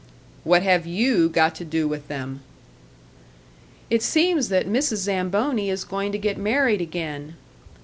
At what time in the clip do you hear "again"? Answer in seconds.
6.81-7.35